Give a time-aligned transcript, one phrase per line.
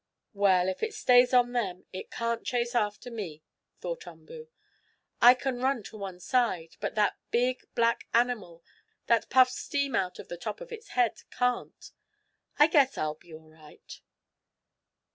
[0.33, 3.43] "Well, if it stays on them it can't chase after me,"
[3.81, 4.47] thought Umboo.
[5.21, 8.63] "I can run to one side, but that big, black animal,
[9.05, 11.91] that puffs steam out of the top of its head, can't.
[12.57, 14.01] I guess I'll be all right."